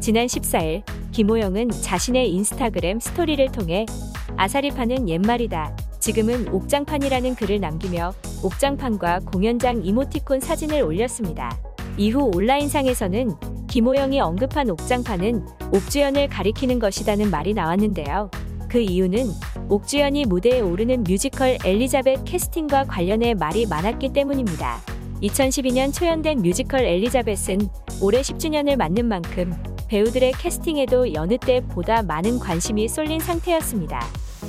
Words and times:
지난 0.00 0.26
14일 0.26 0.82
김호영은 1.12 1.70
자신의 1.70 2.30
인스타그램 2.32 3.00
스토리를 3.00 3.50
통해 3.50 3.84
아사리판은 4.36 5.08
옛말이다. 5.08 5.76
지금은 5.98 6.48
옥장판이라는 6.54 7.34
글을 7.34 7.60
남기며 7.60 8.14
옥장판과 8.44 9.20
공연장 9.26 9.84
이모티콘 9.84 10.38
사진을 10.40 10.82
올렸습니다. 10.82 11.58
이후 11.96 12.30
온라인상에서는 12.32 13.32
김호영이 13.66 14.20
언급한 14.20 14.70
옥장판은 14.70 15.44
옥주현을 15.72 16.28
가리키는 16.28 16.78
것이다는 16.78 17.30
말이 17.30 17.52
나왔는데요. 17.52 18.30
그 18.68 18.78
이유는 18.78 19.26
옥주현이 19.68 20.26
무대에 20.26 20.60
오르는 20.60 21.02
뮤지컬 21.02 21.58
엘리자벳 21.64 22.24
캐스팅과 22.24 22.84
관련해 22.84 23.34
말이 23.34 23.66
많았기 23.66 24.12
때문입니다. 24.12 24.78
2012년 25.22 25.92
초연된 25.92 26.42
뮤지컬 26.42 26.84
엘리자벳은 26.84 27.68
올해 28.00 28.20
10주년을 28.20 28.76
맞는 28.76 29.06
만큼 29.06 29.52
배우들의 29.88 30.32
캐스팅에도 30.32 31.14
여느 31.14 31.38
때보다 31.38 32.02
많은 32.02 32.38
관심이 32.38 32.88
쏠린 32.88 33.20
상태였습니다. 33.20 34.00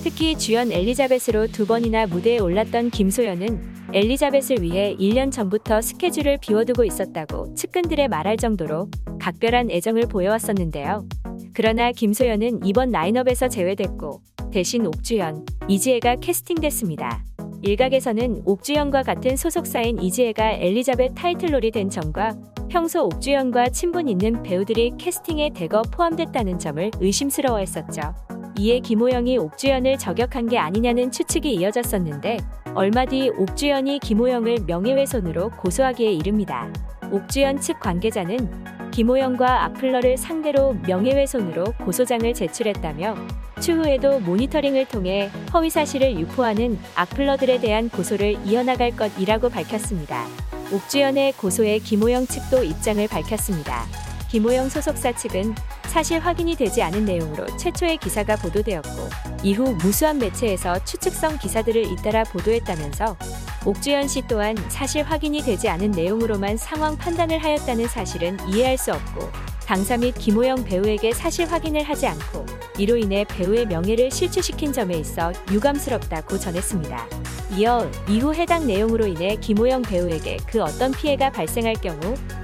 특히 0.03 0.37
주연 0.37 0.71
엘리자벳으로 0.71 1.47
두 1.47 1.65
번이나 1.65 2.07
무대에 2.07 2.39
올랐던 2.39 2.89
김소현은 2.89 3.79
엘리자벳을 3.93 4.61
위해 4.61 4.95
1년 4.99 5.31
전부터 5.31 5.81
스케줄을 5.81 6.37
비워두고 6.39 6.83
있었다고 6.83 7.55
측근들이 7.55 8.07
말할 8.07 8.37
정도로 8.37 8.89
각별한 9.19 9.71
애정을 9.71 10.03
보여왔었는데요. 10.03 11.07
그러나 11.53 11.91
김소현은 11.91 12.65
이번 12.65 12.91
라인업에서 12.91 13.47
제외됐고 13.47 14.21
대신 14.51 14.85
옥주현, 14.85 15.45
이지혜가 15.67 16.17
캐스팅됐습니다. 16.17 17.23
일각에서는 17.61 18.43
옥주연과 18.45 19.03
같은 19.03 19.35
소속사인 19.35 20.01
이지혜가 20.01 20.53
엘리자벳 20.53 21.13
타이틀롤이 21.15 21.71
된 21.71 21.89
점과 21.89 22.37
평소 22.69 23.05
옥주연과 23.05 23.69
친분 23.69 24.07
있는 24.07 24.43
배우들이 24.43 24.93
캐스팅에 24.99 25.49
대거 25.55 25.81
포함됐다는 25.91 26.59
점을 26.59 26.91
의심스러워했었죠. 26.99 28.13
이에 28.59 28.79
김호영이 28.79 29.39
옥주연을 29.39 29.97
저격한 29.97 30.47
게 30.47 30.59
아니냐는 30.59 31.11
추측이 31.11 31.55
이어졌었는데 31.55 32.37
얼마 32.75 33.05
뒤 33.05 33.29
옥주연이 33.29 33.99
김호영을 33.99 34.59
명예훼손으로 34.67 35.49
고소하기에 35.57 36.11
이릅니다. 36.11 36.71
옥주연 37.11 37.59
측 37.59 37.79
관계자는 37.79 38.91
김호영과 38.91 39.65
악플러를 39.65 40.17
상대로 40.17 40.73
명예훼손으로 40.85 41.73
고소장을 41.83 42.31
제출했다며 42.33 43.15
추후에도 43.59 44.19
모니터링을 44.19 44.87
통해 44.87 45.31
허위 45.53 45.71
사실을 45.71 46.19
유포하는 46.19 46.77
악플러들에 46.95 47.59
대한 47.59 47.89
고소를 47.89 48.37
이어나갈 48.45 48.91
것이라고 48.91 49.49
밝혔습니다. 49.49 50.25
옥주연의 50.71 51.33
고소에 51.33 51.79
김호영 51.79 52.27
측도 52.27 52.63
입장을 52.63 53.07
밝혔습니다. 53.07 53.85
김호영 54.29 54.69
소속사 54.69 55.11
측은 55.11 55.55
사실 55.85 56.19
확인이 56.19 56.55
되지 56.55 56.83
않은 56.83 57.05
내용으로 57.05 57.47
최초의 57.57 57.97
기사가 57.97 58.35
보도되었고 58.35 59.09
이후 59.41 59.75
무수한 59.81 60.19
매체에서 60.19 60.83
추측성 60.83 61.39
기사들을 61.39 61.91
잇따라 61.91 62.23
보도했다면서 62.25 63.17
옥주연 63.65 64.07
씨 64.07 64.21
또한 64.27 64.55
사실 64.69 65.03
확인이 65.03 65.41
되지 65.41 65.67
않은 65.69 65.91
내용으로만 65.91 66.57
상황 66.57 66.95
판단을 66.95 67.43
하였다는 67.43 67.87
사실은 67.87 68.37
이해할 68.47 68.77
수 68.77 68.93
없고 68.93 69.29
당사 69.65 69.97
및 69.97 70.13
김호영 70.13 70.63
배우에게 70.63 71.13
사실 71.13 71.45
확인을 71.45 71.83
하지 71.83 72.07
않고 72.07 72.45
이로 72.77 72.95
인해 72.97 73.25
배우의 73.25 73.65
명예를 73.65 74.11
실추시킨 74.11 74.71
점에 74.71 74.95
있어 74.95 75.33
유감스럽다고 75.51 76.37
전했습니다. 76.37 77.18
이어 77.57 77.89
이후 78.07 78.33
해당 78.33 78.67
내용으로 78.67 79.07
인해 79.07 79.35
김호영 79.35 79.81
배우에게 79.81 80.37
그 80.47 80.61
어떤 80.61 80.91
피해가 80.91 81.31
발생할 81.31 81.75
경우 81.75 81.99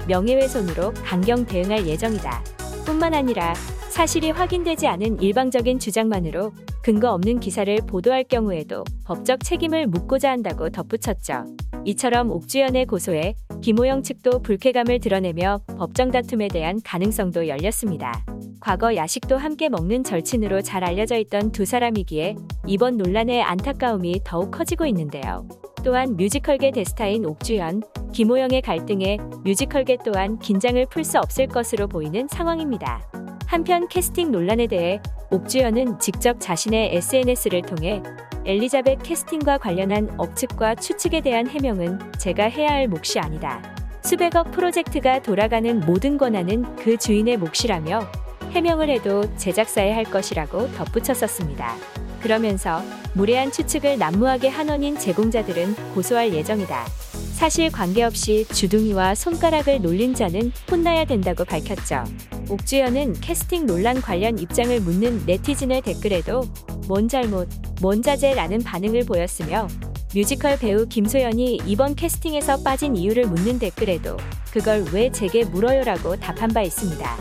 명예훼손으로 0.08 0.92
강경 0.94 1.46
대응할 1.46 1.86
예정이다. 1.86 2.42
뿐만 2.84 3.14
아니라 3.14 3.54
사실이 3.90 4.30
확인되지 4.30 4.86
않은 4.86 5.22
일방적인 5.22 5.78
주장만으로 5.78 6.52
근거 6.82 7.12
없는 7.12 7.40
기사를 7.40 7.76
보도할 7.86 8.24
경우에도 8.24 8.84
법적 9.04 9.42
책임을 9.42 9.86
묻고자 9.86 10.30
한다고 10.30 10.70
덧붙였죠. 10.70 11.44
이처럼 11.84 12.30
옥주연의 12.30 12.86
고소에 12.86 13.34
김호영 13.62 14.02
측도 14.02 14.42
불쾌감을 14.42 15.00
드러내며 15.00 15.60
법정 15.78 16.10
다툼에 16.10 16.48
대한 16.48 16.80
가능성도 16.84 17.48
열렸습니다. 17.48 18.24
과거 18.66 18.96
야식도 18.96 19.36
함께 19.36 19.68
먹는 19.68 20.02
절친으로 20.02 20.60
잘 20.60 20.82
알려져 20.82 21.16
있던 21.18 21.52
두 21.52 21.64
사람이기에 21.64 22.34
이번 22.66 22.96
논란의 22.96 23.40
안타까움이 23.40 24.22
더욱 24.24 24.50
커지고 24.50 24.86
있는데요. 24.86 25.46
또한 25.84 26.16
뮤지컬계 26.16 26.72
대스타인 26.72 27.24
옥주현, 27.26 27.84
김호영의 28.12 28.62
갈등에 28.62 29.18
뮤지컬계 29.44 29.98
또한 30.04 30.40
긴장을 30.40 30.84
풀 30.86 31.04
수 31.04 31.16
없을 31.18 31.46
것으로 31.46 31.86
보이는 31.86 32.26
상황입니다. 32.26 33.08
한편 33.46 33.86
캐스팅 33.86 34.32
논란에 34.32 34.66
대해 34.66 35.00
옥주현은 35.30 36.00
직접 36.00 36.40
자신의 36.40 36.96
SNS를 36.96 37.62
통해 37.62 38.02
엘리자벳 38.44 39.00
캐스팅과 39.04 39.58
관련한 39.58 40.12
억측과 40.18 40.74
추측에 40.74 41.20
대한 41.20 41.46
해명은 41.46 42.00
제가 42.18 42.46
해야 42.46 42.70
할 42.70 42.88
몫이 42.88 43.20
아니다. 43.20 43.62
수백억 44.02 44.50
프로젝트가 44.50 45.22
돌아가는 45.22 45.78
모든 45.86 46.18
권한은 46.18 46.74
그 46.74 46.96
주인의 46.96 47.36
몫이라며 47.36 48.25
해명을 48.52 48.88
해도 48.88 49.24
제작사에 49.36 49.92
할 49.92 50.04
것이라고 50.04 50.72
덧붙였었습니다. 50.72 51.76
그러면서 52.20 52.82
무례한 53.14 53.52
추측을 53.52 53.98
난무하게 53.98 54.48
한원인 54.48 54.98
제공자들은 54.98 55.94
고소할 55.94 56.34
예정이다. 56.34 56.86
사실 57.32 57.70
관계없이 57.70 58.46
주둥이와 58.48 59.14
손가락을 59.14 59.82
놀린 59.82 60.14
자는 60.14 60.52
혼나야 60.70 61.04
된다고 61.04 61.44
밝혔죠. 61.44 62.04
옥주연은 62.48 63.20
캐스팅 63.20 63.66
논란 63.66 64.00
관련 64.00 64.38
입장을 64.38 64.80
묻는 64.80 65.24
네티즌의 65.26 65.82
댓글에도 65.82 66.48
뭔 66.88 67.08
잘못, 67.08 67.48
뭔 67.80 68.02
자제라는 68.02 68.62
반응을 68.62 69.04
보였으며 69.04 69.68
뮤지컬 70.14 70.58
배우 70.58 70.86
김소연이 70.86 71.60
이번 71.66 71.94
캐스팅에서 71.94 72.62
빠진 72.62 72.96
이유를 72.96 73.26
묻는 73.26 73.58
댓글에도 73.58 74.16
그걸 74.50 74.84
왜 74.92 75.10
제게 75.12 75.44
물어요라고 75.44 76.16
답한 76.16 76.48
바 76.48 76.62
있습니다. 76.62 77.16